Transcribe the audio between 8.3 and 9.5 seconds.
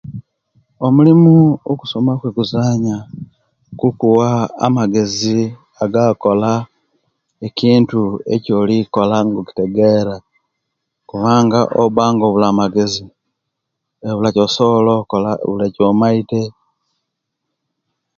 okyolikola nga